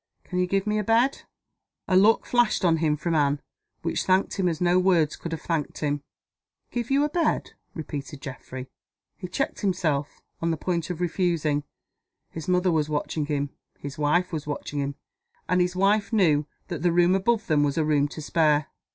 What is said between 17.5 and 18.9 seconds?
was a room to spare.